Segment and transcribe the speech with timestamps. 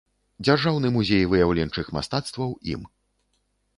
[0.45, 2.81] Дзяржаўны музей выяўленчых мастацтваў ім.